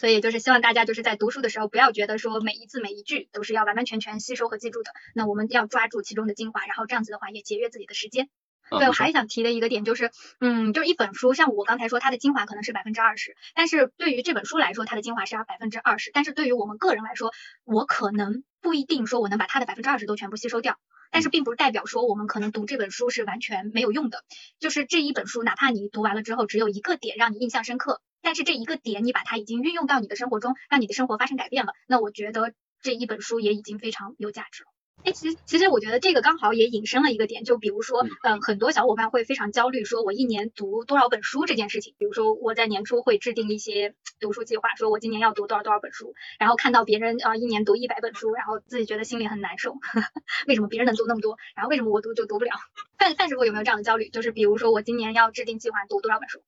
[0.02, 4.90] 所以就是希望大家就是在读书的时候，不要觉得说每一字每一句都是要完完全全吸收和记住的。
[5.14, 8.28] 那我们要抓住其中的精华，然后这样子的话也节约自己的时间。
[8.68, 10.10] 对，我还想提的一个点就是，
[10.40, 16.10] 嗯，就是一本书，像我刚才说，它的精华可能是百分之二十，但是对于这本书来说，它的精华是要百分之二十。
[16.12, 17.30] 但是对于我们个人来说，
[17.62, 20.80] 我可能不一定说我能把它的百分之二十都全部吸收掉。
[21.12, 24.24] 但是并不代表说我们可能读这本书是完全没有用的。
[24.58, 28.00] 就是这一本书，哪怕你读完了之后只有一个点让你印象深刻。
[28.22, 34.68] 但是这一个点，你把它已经运用到你的生活中，让你的生活发生改变了，那我觉得这一本书也已经非常有价值了。
[35.04, 41.96] 哎，其实其实我觉得这个刚好也引申了一个点，就比如说，嗯，很多小伙伴会非常焦虑，说我一年读多少本书这件事情。
[41.98, 49.74] 比如说我在年初会制定一些读书计划，说我今年要读多少多少本书，然后看到别人啊一年读一百本书，然后自己觉得心里很难受，
[50.46, 52.52] 为什么别人能读那么多，然后为什么我读就读不了？
[52.96, 54.08] 范范师傅有没有这样的焦虑？
[54.08, 56.44] 就是比如说我今年要制定计划读多少本书？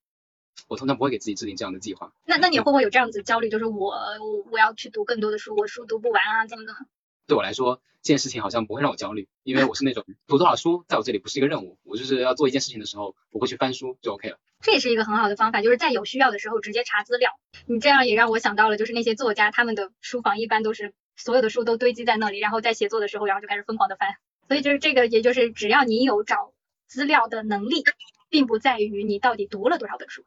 [0.69, 2.13] 我通常不会给自己制定这样的计划。
[2.25, 3.49] 那那你会不会有这样子焦虑？
[3.49, 6.81] 就是我我我要去读更多的书，我书读不完啊，怎么怎么？
[7.27, 14.39] 对我来说，这件事情好像不会让我焦虑，因为我是那种读多少书在我这里不是一个任务，我就是要做一件事情的时候，我会去翻书就 OK 了。
[14.61, 17.31] 这也是一个很好的方法，就是在有需要的时候直接查资料。
[17.67, 24.15] 你这样也让我想到了，就是那些作家他们的书房一般都是所有的书都堆积在那里，然后在写作的时候，然后就开始疯狂的翻。
[24.49, 26.53] 所以就是这个，也就是只要你有找
[26.87, 27.85] 资料的能力，
[28.29, 30.25] 并不在于你到底读了多少本书。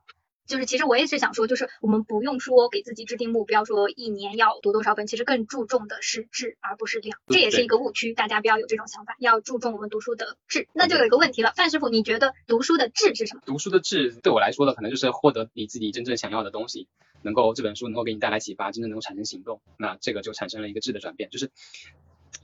[0.48, 10.68] 就是其实我也是想说，就是我们不用说给自己制定目标，说一年要读多少本，其实更注重的是质而不是量，这也是一个误区，大家不要有这种想法，要注重我们读书的质。
[10.74, 13.42] 那就有一个问题了，范师傅，你觉得读书的质是什么？
[13.46, 16.88] 读书的质对我来说的，可能就是获得你自己真正想要的东西，
[17.22, 21.30] 能够这本书能够给你带来启发，真正能够产生行动，那这个就产生了一个质的转变。
[21.30, 21.52] 就是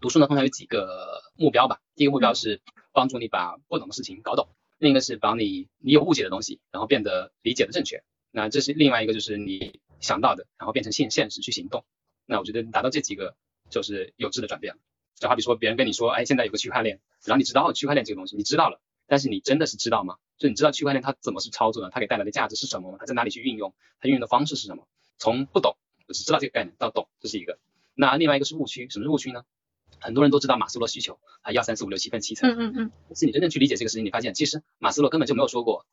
[0.01, 2.61] 读书呢，通常有几个目标吧，第一个目标是
[2.91, 4.49] 帮助你把不懂的事情搞懂。
[4.83, 8.03] 另一个是把你你有误解的东西，然后变得理解的正确。
[8.31, 11.85] 那这是另外一个，就是你想到的，然后变成现现实去行动。
[12.25, 13.37] 那我觉得达到这几个
[13.69, 14.81] 就是有质的转变了。
[15.15, 20.17] 就好比说别人跟你说，哎，现在有个区块链，然后你知道区块链这个东西，你知道了，但是你真的是知道吗？
[20.37, 22.97] 就你知道区块链它怎么是操作的，它给带来的价值是什么吗？
[22.99, 23.73] 它在哪里去运用？
[24.01, 24.85] 它运用的方式是什么？
[25.17, 25.77] 从不懂，
[26.09, 27.57] 只知道这个概念到懂，这是一个。
[27.95, 29.45] 那另外一个是误区，什么是误区呢？
[30.03, 32.49] 很多人都知道马斯洛需求啊，一二三四五六七分七层。
[32.51, 32.91] 嗯嗯嗯。
[33.07, 35.85] 但是你真正去理解这个事情，你发现其实马斯洛根本就没有说过，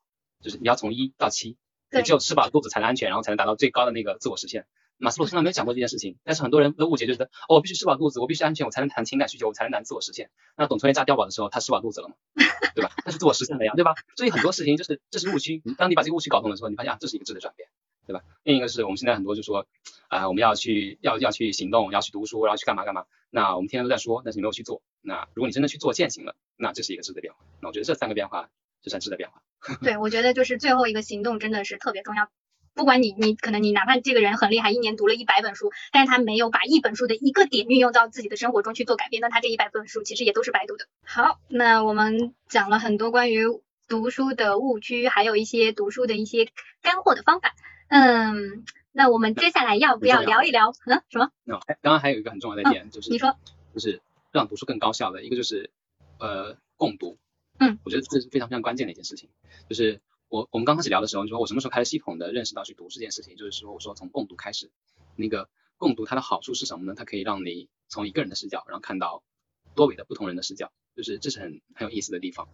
[0.42, 1.56] 就是你要从一到七，
[1.92, 4.66] 你只有吃饱肚子才能安全，然后才能达到最高的那个自我实现。
[5.02, 10.30] 马斯洛从来没有讲过这件事情，但是很多人的误解就是，哦，我必须吃饱肚子，我必须安全，我才能谈情感需求，我才能谈自我实现。
[10.58, 12.14] 那董存瑞炸碉堡的时候，他吃饱肚子了吗？
[12.74, 12.90] 对吧？
[13.06, 13.94] 那是自我实现了呀，对吧？
[14.16, 15.62] 所以很多事情就是这是误区。
[15.78, 17.68] 当你把这个误区搞懂了之后，你发现啊，这是一个质的转变。
[18.06, 18.22] 对吧？
[18.42, 19.66] 另一个是我们现在很多就说
[20.08, 23.04] 啊，我们要去要要去行动，要去读书，然后去干嘛干嘛。
[23.30, 24.82] 那我们天天都在说，但是没有去做。
[25.00, 27.40] 那如果你真的去做践行了，那这是一个质的变化。
[27.60, 28.48] 那我觉得这三个变化
[28.82, 29.42] 就算质的变化。
[29.82, 32.28] 对，我觉得就是最后一个行动真的是特别重要。
[32.72, 40.86] 不管你你可能你哪怕这个人很厉害，一年读了一百本书，但是他没有把一本书的一个点运用到自己的生活中去做改变，那他这一百本书其实也都是白读的。
[41.04, 43.44] 好，那我们讲了很多关于
[43.88, 46.48] 读书的误区，还有一些读书的一些
[46.80, 47.54] 干货的方法。
[47.90, 50.72] 嗯，那我们接下来要不要聊一聊？
[50.86, 51.30] 嗯，什么？
[51.44, 53.36] 那刚刚还有一个很重要的点就是，你说，
[53.74, 54.00] 就是
[54.30, 55.70] 让读书更高效的一个就是
[56.18, 57.18] 呃共读。
[57.58, 59.28] 嗯，我觉得这是非常非常关键的一件事情。
[59.68, 64.70] 就是我我们刚开始聊的时候，你说我什么时候开始系统的认识到去读这件事情，就是说我说从共读开始。
[65.16, 66.94] 那个共读它的好处是什么呢？
[66.96, 69.22] 它可以让你从一个人的视角，然后看到
[69.74, 72.48] 多维的不同人的视角，就是这是很很有意思的地方。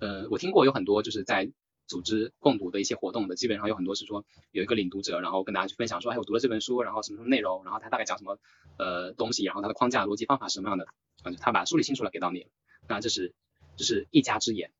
[0.00, 1.50] 呃，我听过有很多就是在
[1.86, 8.38] 组织共读的一些活动的，基本上有很多是说有一个领读者，然后跟大家去分享说，哎，我读了这本书，然后什么什么内容，然后他大概讲什么
[8.78, 10.86] 呃东西，然后他的框架、逻辑、方法是什么样的，
[11.24, 12.46] 嗯，他把梳理清楚了给到你，
[12.88, 13.34] 那这是
[13.76, 14.70] 这是一家之言，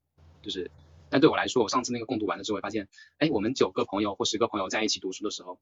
[0.43, 0.71] 就是，
[1.11, 2.88] 但对我来说，我上次那个共读完了之后，我发现，
[3.19, 5.59] 哎，我们九个朋友或十个朋友在一起读书的时候，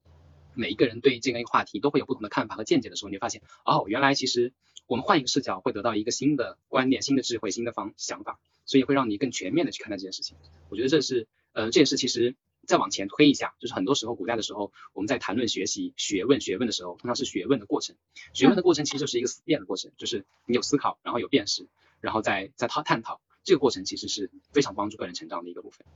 [0.55, 4.53] 每一个人对这个一个话题都会有不同的看法和见解的时候，你会发现，哦，原来其实
[4.87, 8.39] 我们换一个视角会得到一个新的观点、新的智慧、新的方想法。
[8.65, 10.37] 所以会让你更全面的去看待这件事情，
[10.73, 12.35] 我觉得这是，呃，这也是其实
[12.67, 17.95] 再往前推一下，就是很多时候古代的时候，我们在谈论学习学问学问的时候，通常是学问的过程，
[18.33, 21.69] 学问的过程其实就是一个思辨的过程，就是你有思考，然后有辨识，
[22.01, 25.87] 然后再再讨探讨，这个过程其实是非常帮助个人成长的一个部分，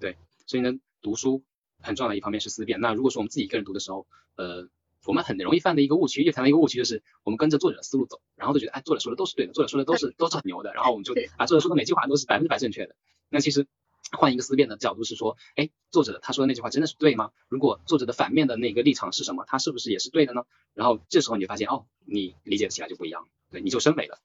[0.00, 1.42] 对，所以呢，读书
[1.80, 4.68] 很重要的一方面是思辨，那如果说我们自己一个人读的时候，呃。
[5.04, 12.96] 我们很容易犯的一个误区，又谈到一个误区，就是我们跟着作者的思路走，然后就觉得，哎，作者说的都是对的，作者说的都是都是很牛的，然后我们就啊，作者说的每句话都是百分之百正确的。
[13.28, 13.68] 那其实
[14.12, 17.30] 换一个思辨的角度是说，哎，作者他说的那句话真的是对吗？
[17.48, 20.42] 如果作者的反面的那个立场是什么，他是不是也是对的呢？
[20.74, 24.18] 然后这时候你就发现，哦，你理解起来就不一样，对，你就升美了。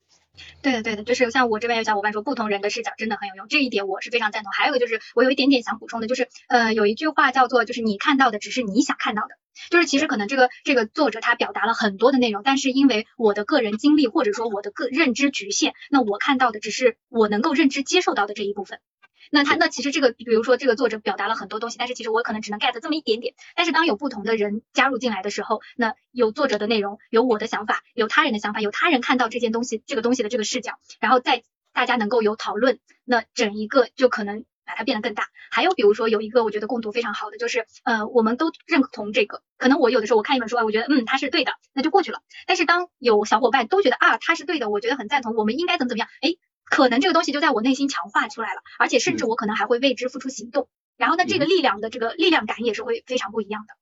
[0.62, 4.52] 对的，对的，就是像我这边有小伙伴说，不同人的视角真的很有用，这一点我是非常赞同。
[4.54, 9.36] 还有个就是，我有一点点想补充的，就是呃，有一句话叫做，就是你看到的只是你想看到的，
[9.70, 18.80] 就是其实可能这个这个作者他表达了很多的内容，但是因为我的个人经历或者说我的个认知局限，那我看到的只是我能够认知接受到的这一部分。
[19.30, 23.36] 那他那其实这个，比如说这个作者表达了很多东西，但是其实我可能只能 get 这么一点点。
[23.56, 35.28] 但是当有不同的人加入进来的时候，那有作者的内容，有我的想法，有他人的想法，有他人看到这件东西这个东西的这个视角，然后再大家能够有讨论，那整一个就可能把它变得更大。
[35.50, 42.20] 还有比如说有一个我觉得共读非常好的，就是呃我们都认同这个，可能我有的时候我看一本书啊，我觉得嗯他是对的，那就过去了。
[42.48, 46.36] 但是当有小伙伴都觉得啊他是对的，我觉得很赞同，我们应该怎么怎么样，哎。
[46.72, 53.76] 可能这个东西就在我内心强化出来了，而且甚至我可能还会为之付出行动，然后呢，这个力量的这个力量感也是会非常不一样的。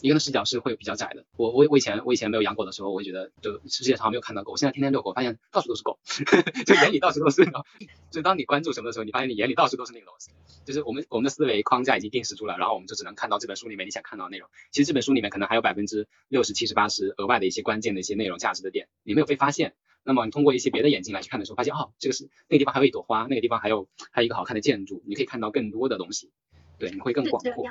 [0.00, 1.24] 一个人视角是会比较窄的。
[1.36, 4.52] 我我我以前我以前没有养狗的时候，我会觉得就世界上没有看到狗。
[4.52, 5.98] 我现在天天遛狗，发现到处都是狗，
[6.64, 7.44] 就眼里到处都是。
[8.12, 10.30] 就当你关注什么的时候，你发现你眼里到处都是那个东西。
[10.64, 14.48] 就是我们我们的思维框架已经定势住了，然后我们就只能看到这本书里面你想看到的内容。
[14.70, 19.74] 其实这本书里面可能还有百分之六十、七十、八十额外的一些关键的一些内容价值的点，你没有被发现。
[20.08, 26.30] 那么你通过一些别的眼睛来去看的时候，发现哦，这个是那个地方还有一朵花，那个地方还有还有一个好看的建筑，你可以看到更多的东西，
[26.78, 27.66] 对，你会更广阔。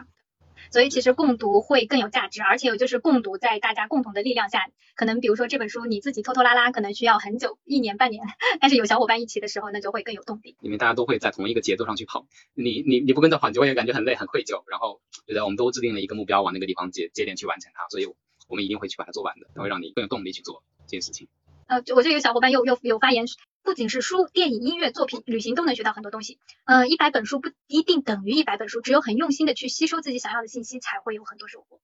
[0.70, 8.24] 所以其实共读会更有价值，而且有就是共读在大家共同的力量下，可能比如说这本书你自己拖拖拉拉可能需要很久，一年半年，
[8.62, 10.58] 但是有小伙伴一起的时候，那就会更有动力。
[10.62, 18.06] 因为大家都会在同一个节奏上去跑，你你你不跟着跑，就会感觉很累很愧疚，然后觉得我们都制定了一个目标，往那个地方节节点去完成它，所以
[18.48, 21.28] 我们一定会去把它做完的，它会让你更有动力去做这件事情。
[21.68, 23.26] 呃，我就有小伙伴又又有发言，
[23.62, 26.40] 不仅是书、电影、音乐作品、旅行都能学到很多东西。
[26.66, 31.80] 呃，一百本书不一定等于一百本书，只有很用心的去吸收自己想要的信息，才会有很多收获。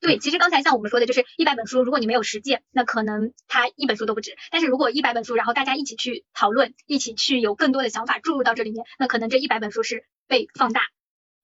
[0.00, 4.36] 对，其实刚才像我们说的，就是一百本书，如果你没有实践，那可能它一本书都不值。
[4.50, 10.82] 但是如果一百本书，然后大家一起去讨论，一起去有更多的想法注入到这里面，那可能这一百本书是被放大。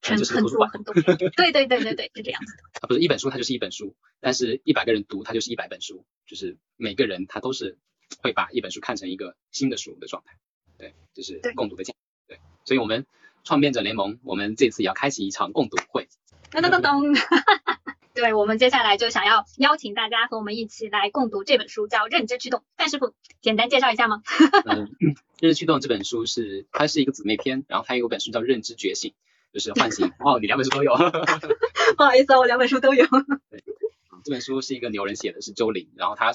[0.03, 2.63] 很很多很多，对对对对对，是这样子的。
[2.81, 6.05] 它不是一本书，它就是一本书；但是一百个人读，它就是一百本书。
[6.27, 7.79] 就是每个人他都是
[8.21, 10.37] 会把一本书看成一个新的书的状态。
[10.79, 11.95] 对，就是共读的价
[12.29, 13.07] 对，所以我们
[13.45, 16.09] 创变者联盟，我们这次也要开启一场共读会。
[16.51, 17.19] 噔噔噔噔，
[18.15, 22.61] 对，我们接下来就想要邀请大家和我们一起来共读这本书，叫《认知驱动》。
[22.77, 24.23] 范师傅，简单介绍一下吗？
[24.65, 24.87] 嗯，
[25.41, 29.11] 《认知驱动》这本书是它是一个姊妹篇，然后它有本书叫《认知觉醒》。
[29.57, 30.13] 就是唤醒。
[30.19, 30.93] 哦，你两本书都有，
[31.97, 33.07] 不好意思啊，我两本书都有。
[33.07, 33.65] 对，
[34.23, 36.33] 这本书是一个牛人写的，是周玲，然后他，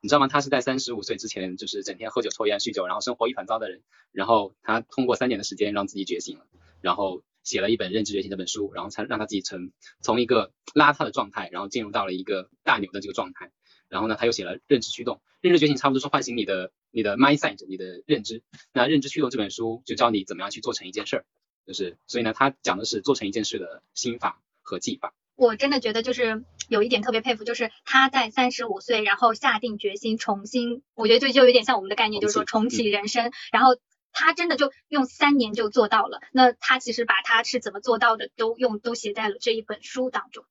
[0.00, 0.28] 你知道吗？
[0.28, 6.46] 他是在三十五岁之前，就是整天喝酒、抽烟、酗酒，然后生活一团糟的人，然后他通过三年的时间让自己觉醒了，
[6.80, 13.50] 然后写了一本认知觉醒这本书，然后才让他自己从从一个邋遢的状态，然后进入到了一个大牛的这个状态，
[13.88, 21.24] 然后呢，他又写了认知驱动，认知觉醒差不多是唤醒你的你的 mindset，你的认知，那认知驱动这本书就教你怎么样去做成一件事儿。
[21.66, 25.14] 就是，所以呢，他讲的是做成一件事的心法和技法。
[25.36, 33.32] 我真的觉得就是有一点特别佩服，就是他在三十五岁，然后下定决心重新，我觉得就就有点像我们的概念，就是说重启人生。
[33.50, 33.78] 然后
[34.12, 36.20] 他真的就用三年就做到了。
[36.32, 40.44] 那他其实把他是怎么做到的，都用都写在了这一本书当中。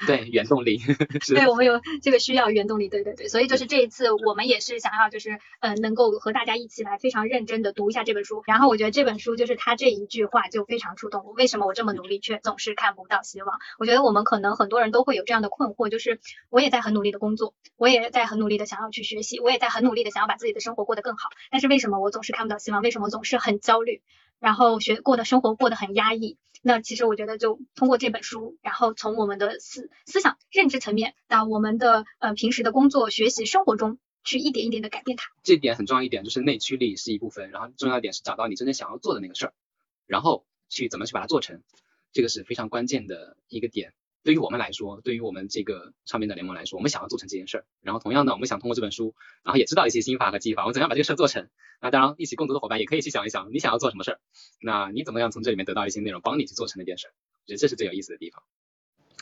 [0.06, 0.80] 对，原动力。
[1.28, 3.28] 对，我们有这个需要原动力，对对对。
[3.28, 8.42] 所以就是这一次我们也是想要就是呃能够和大家一起来非常认真的读一下这本书。
[8.46, 11.32] 然后我觉得这本书就是他这一句话就非常触动我。
[11.32, 13.58] 为什么我这么努力却总是看不到希望？
[13.78, 21.28] 我觉得我们可能很多人都会有这样的困惑，就是我也在很努力的工作，我也在很努力的想要去学习，我也在很努力的想要把自己的生活过得更好。
[21.50, 22.80] 但是为什么我总是看不到希望？
[22.80, 24.02] 为什么总是很焦虑？
[24.40, 26.36] 然后学过的生活过得很压抑？
[26.62, 35.30] 那其实我觉得，就通过这本书，然后从我们的思思想认知层面到我们的呃平时的工作、学习、生活中，去一点一点的改变它。
[35.42, 39.52] 这点很重要一点，就是内驱力是一部分，然后重要一点是找到你真正想要做的那个事儿，
[40.06, 41.62] 然后去怎么去把它做成，
[42.12, 43.94] 这个是非常关键的一个点。
[44.22, 47.64] 对于我们来说，对于我们这个唱片的联盟来说，我们想要做成这件事儿。
[47.80, 51.48] 然后同样的，我们想通过这本书，然后也知道一些心法和技法，我怎样把这个事儿做成。
[51.80, 54.20] 那当然，一起共读的伙伴也可以去想一想，你想要做什么事儿？
[54.60, 57.12] 那你怎么样从这里面得到一些内容，帮你去做成那件事儿？
[57.44, 58.42] 我觉得这是最有意思的地方。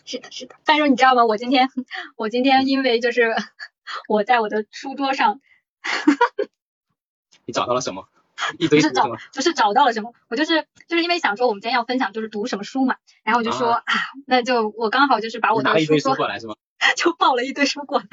[0.05, 0.57] 是的，是的。
[0.65, 1.25] 范叔，你知道吗？
[1.25, 1.69] 我今天，
[2.17, 3.35] 我今天因为就是
[4.09, 5.41] 我在我的书桌上，
[7.47, 8.09] 你找到了什么？
[8.59, 10.13] 一堆是找，不是找到了什么？
[10.29, 13.85] 我就是就是因为想说我们今天要分享就是读什么书嘛，然后我就说啊，
[14.27, 16.55] 那就我刚好就是把我的书书过来是吗？
[16.97, 18.07] 就抱了一堆书过来，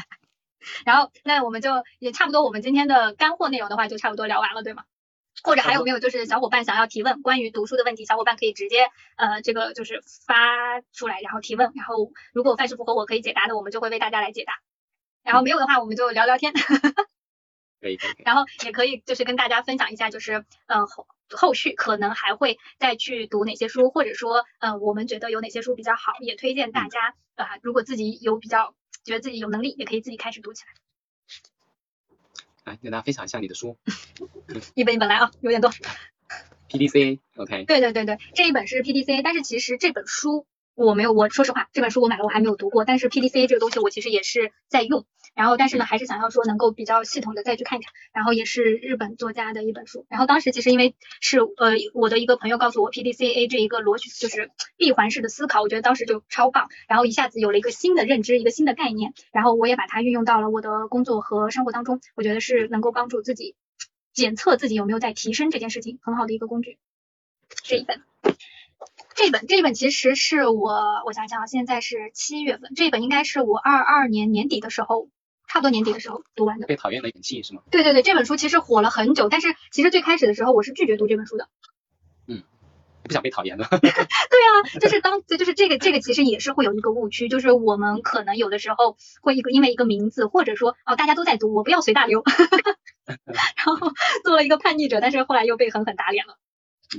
[0.86, 4.84] 然后那我们就也差不多，我们今天的干货内容的话就差不多聊完了，对吗？
[5.44, 14.54] 或者还有没有就是小伙伴想要提问关于读书的问题，小伙伴可以直接呃这个就是发出来，然后提问，然后如果范师符合我可以解答的，我们就会为大家来解答，
[15.24, 16.54] 然后没有的话我们就聊聊天。
[18.24, 30.72] 然后也可以就是跟大家分享一下，就是嗯后后续可能还会再去读哪些书，或者说嗯我们觉得有哪些书比较好，也推荐大家啊，如果自己有比较觉得自己有能力，也可以自己开始读起来。
[32.64, 33.78] 来跟大家分享一下你的书，
[34.74, 35.72] 一本一本来啊，有点多。
[36.68, 37.66] P D C OK。
[37.66, 40.48] 对对对对，这一本是 P D C，但是其实这本书。
[40.76, 42.84] 我没有，我说实话，这本书我买了，我还没有读过。
[42.84, 45.06] 但是 P D C A 这个东西，我其实也是在用。
[45.34, 47.94] 然后，但是呢，还是想要说能够比较系统的再去看一看。
[48.14, 50.06] 然后也是日本作家的一本书。
[50.10, 56.68] 然后当时其实因为是呃我的一个朋友告诉我 P D C A 这一个逻辑就是闭环式的思考，我觉得当时就超棒。
[56.90, 59.14] 然后一下子有了一个新的认知，一个新的概念。
[59.32, 63.56] 然后我也把它运用到了我的工作和生活当中，我觉得是能够帮助自己
[64.14, 66.78] 检测自己有没有在提升这件事情很好的一个工具。
[67.64, 68.02] 这一本。
[69.16, 75.08] 这本这本其实是我我想想，现在是七月份，这本应该是我二二年年底的时候，
[75.48, 76.68] 差不多年底的时候读完的。
[76.68, 77.62] 被讨厌的勇气是吗？
[77.72, 81.48] 对对对，这本书其实火了很久，但是其实最开始的时候我是拒绝读这本书的。
[82.28, 82.44] 嗯，
[83.04, 83.66] 不想被讨厌的。
[83.72, 84.52] 对啊，
[84.82, 92.22] 就是当就是这个这个其实也是会有一个误区，就是我们可能有的时候会一个因为一个名字，或者说哦大家都在读，我不要随大流，
[93.08, 93.94] 然后
[94.26, 96.38] 做了一个叛逆者，但是后来又被狠狠打脸了，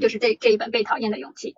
[0.00, 1.54] 就是这这一本被讨厌的勇气。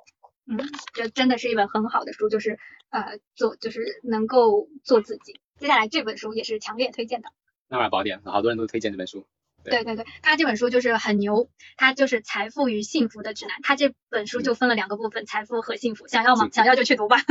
[0.49, 0.59] 嗯，
[0.95, 2.59] 这真的是一本很好的书，就是
[2.91, 5.41] 呃做就是能够做自己。
[5.59, 7.29] 接下来这本书也是强烈推荐的，
[7.69, 9.27] 《纳瓦尔宝典》，好多人都推荐这本书。
[9.65, 13.57] 对对对，他这本书就是很牛，他就是财富与幸福的指南。
[13.63, 16.07] 他这本书就分了两个部分，财富和幸福。
[16.07, 16.49] 想要吗？
[16.53, 17.17] 想要就去读吧。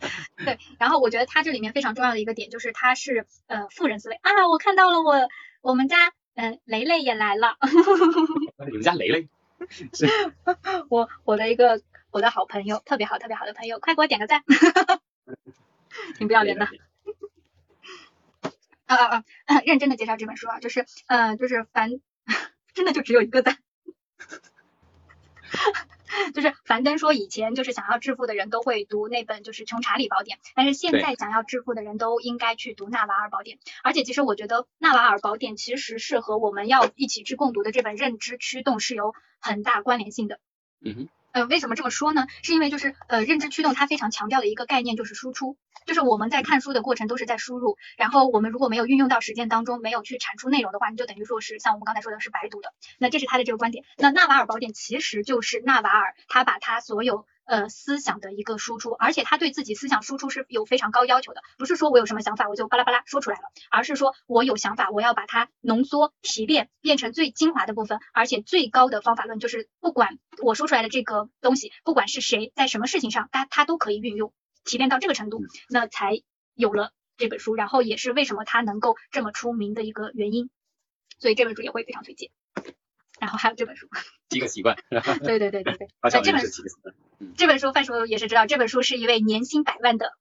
[0.44, 5.28] 对，然后我觉得他这里面非常重要的一个点就是他是呃富人思维啊，我看到了我
[5.60, 7.56] 我们家嗯雷雷也来了。
[8.66, 9.28] 你们家雷雷？
[9.92, 10.06] 是
[10.88, 14.42] 我我的一个我的好朋友，特别好特别好的朋友，快给我点个赞，
[16.16, 16.66] 挺不要脸的。
[18.86, 19.60] 啊啊啊！
[19.66, 21.90] 认真的介绍这本书啊，就是呃就是凡
[22.72, 23.58] 真的就只有一个赞。
[26.34, 33.58] 就是樊登说，以前就是想要致富的人都会读那本就是《穷查理宝典》，但是现在想要致富的人都应该去读《纳瓦尔宝典》。
[33.82, 40.40] 而且其实我觉得《纳瓦尔宝典》其实是和我们要一起去共读的这本《认知驱动》是有很大关联性的。
[40.80, 41.08] 嗯哼。
[41.38, 42.26] 呃，为什么这么说呢？
[42.42, 52.72] 是因为就是呃，认知驱动它非常强调的一个概念就是输出，就是我们在看书的过程都是在输入，然后我们如果没有运用到实践当中，没有去产出内容的话，你就等于说是像我们刚才说的是白读的。
[52.98, 53.84] 那这是他的这个观点。
[53.98, 57.24] 那纳瓦尔宝典其实就是纳瓦尔他把他所有。
[57.48, 74.34] 呃，思想的一个输出，而且他对自己思想输出是有非常高要求的，不是说我有什么想法我就巴拉巴拉说出来了，而是说我有想法，我要把它浓缩提炼，变成最精华的部分，而且最高的方法论就是不管我说出来的这个东西，不管是谁在什么事情上，他他都可以运用，
[74.64, 75.40] 提炼到这个程度，
[75.70, 76.20] 那才
[76.52, 80.50] 有了这本书，然后也是为什么他能够这么出名的一个原因，
[81.18, 82.30] 所以这本书也会非常推荐。
[83.20, 83.88] 然后还有这本书，
[84.28, 84.76] 第 一个习惯。
[84.90, 85.88] 对对对对对。
[86.22, 86.62] 这本书，
[87.36, 90.12] 这本书范叔也是知道，这本书是一位年薪百万的，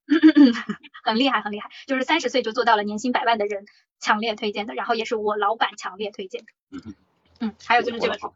[1.03, 3.65] 很厉害很厉害，就是三十岁就做到了年薪百万的人，
[3.99, 4.73] 强烈推荐的。
[4.73, 6.47] 然后也是我老板强烈推荐的。
[6.71, 6.95] 嗯嗯。
[7.39, 8.33] 嗯，还有就是这本书。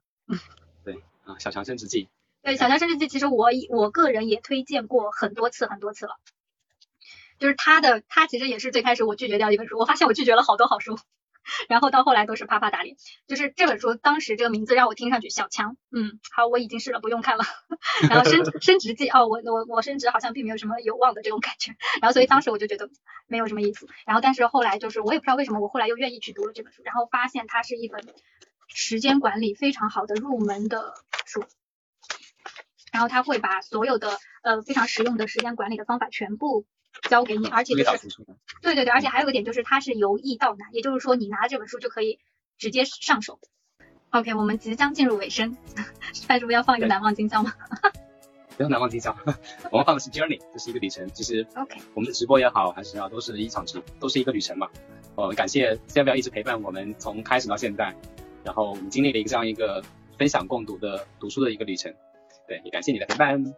[0.83, 2.07] 对啊，小强升职记。
[2.43, 6.17] 对，小强升职记，其实我我个人也推荐过很多次很多次了。
[7.39, 10.99] 就是他的他其实也是最开始我拒绝掉一本书，我发现我拒绝了好多好书。
[11.67, 12.95] 然后到后来都是啪啪打脸，
[13.27, 17.43] 就是这本书当时这个名字让我听上去小强，嗯，好，我已经试了，不用看了。
[18.09, 22.89] 然后升升职记，哦，我我我升职好像并没有什么有望的这种感觉，然后所以当时我就觉得
[23.27, 23.87] 没有什么意思。
[24.05, 28.05] 然后但是后来就是我也不知道为什么我后来又愿意去读了这本书，然后发现它是一本
[28.67, 30.93] 时间管理非常好的入门的
[31.25, 31.43] 书，
[32.91, 36.65] 然后他会把所有的呃非常实用的时间管理的方法全部。
[37.09, 38.07] 教给你，而且就是
[38.61, 42.19] 对对对，而且还有个点就是它是由易到难，也就是说你拿这本书就可以
[42.57, 43.39] 直接上手。
[44.11, 45.55] OK，我们即将进入尾声，
[46.27, 47.53] 范师傅要放一个难忘今宵吗？
[48.57, 49.17] 不要难忘今宵，
[49.71, 51.09] 我们放的是 journey，这是一个旅程。
[51.13, 54.69] 其实 OK，我们的直播也好，还是要都是一场直，都是一个旅程嘛。
[55.15, 57.95] 呃，感谢 C L 一直陪伴我们从开始到现在，
[58.43, 59.81] 然后我们经历了一个这样一个
[60.17, 61.93] 分享共读的读书的一个旅程。
[62.47, 63.55] 对，也感谢你的陪伴。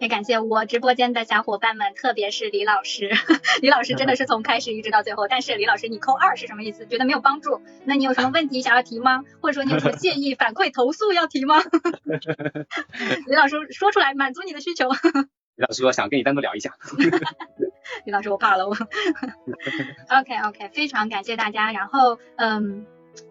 [0.00, 3.10] 也感谢我直播间的小伙伴们，特别是李老师，
[3.62, 5.28] 李老师真的是从开始一直到最后。
[5.28, 6.84] 但是李老师，你扣二是什么意思？
[6.86, 7.62] 觉得没有帮助？
[7.84, 9.22] 那你有什么问题想要提吗？
[9.40, 11.62] 或者说你有什么建议、反馈、投诉要提吗？
[13.26, 14.88] 李老师说出来，满足你的需求。
[14.90, 16.74] 李老师说想跟你单独聊一下。
[18.04, 18.74] 李老师，我怕了我。
[18.74, 21.70] OK OK，非常感谢大家。
[21.70, 22.84] 然后嗯，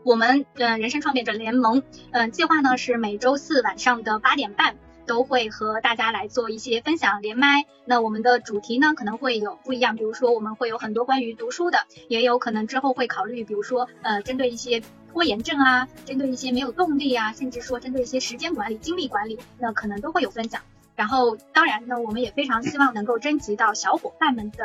[0.06, 4.78] 我们嗯人生创业者联盟嗯计划呢是每周四晚上的八点半。
[5.06, 14.82] 都会和大家来做一些分享连麦，那我们的主题呢可能会有不一样，比如说我们会有很多关于读书的，也有可能之后会考虑，比如说呃针对一些
[15.12, 20.62] 拖延症啊，针对一些没有动力啊，甚至说针对一些时间管理、精力管理，那可能都会有分享。
[20.96, 24.64] 然后，当然呢，我们也非常希望能够征集到小伙伴们的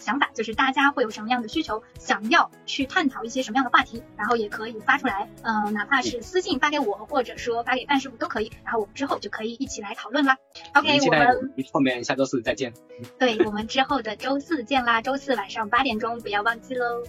[0.00, 10.36] 想法，就是大家会有什么样的需求，想要去探讨一些什么样的话题，然后也可以发出来，嗯，哪怕是私信发给我，或者说发给范师傅都可以，然后我们之后就可以一起来讨论啦。
[10.74, 12.72] OK，我们后面下周四再见。
[13.18, 17.02] 对，我们之后的周四见啦，周四晚上八点钟不要忘记喽。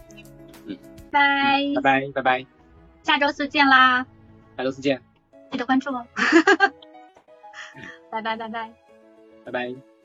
[0.66, 0.78] 嗯，
[1.10, 2.46] 拜拜拜拜拜，
[3.04, 4.06] 下周四见啦。
[4.58, 5.02] 下周四见，
[5.52, 6.06] 记得关注哦。
[8.10, 8.74] 拜拜拜拜，
[9.46, 9.97] 拜拜。